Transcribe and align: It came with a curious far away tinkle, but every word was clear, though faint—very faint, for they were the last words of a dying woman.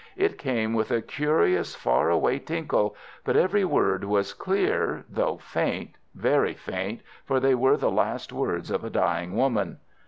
It 0.15 0.39
came 0.39 0.73
with 0.73 0.89
a 0.89 1.03
curious 1.03 1.75
far 1.75 2.09
away 2.09 2.39
tinkle, 2.39 2.95
but 3.23 3.37
every 3.37 3.63
word 3.63 4.03
was 4.03 4.33
clear, 4.33 5.05
though 5.07 5.37
faint—very 5.37 6.55
faint, 6.55 7.01
for 7.23 7.39
they 7.39 7.53
were 7.53 7.77
the 7.77 7.91
last 7.91 8.33
words 8.33 8.71
of 8.71 8.83
a 8.83 8.89
dying 8.89 9.35
woman. 9.35 9.77